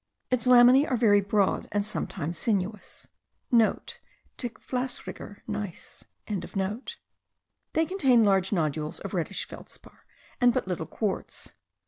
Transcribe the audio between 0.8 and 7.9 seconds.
are very broad and sometimes sinuous.* (* Dickflasriger gneiss.) They